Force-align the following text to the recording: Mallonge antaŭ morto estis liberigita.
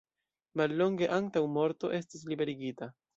Mallonge 0.61 1.09
antaŭ 1.17 1.43
morto 1.57 1.93
estis 1.99 2.25
liberigita. 2.33 2.89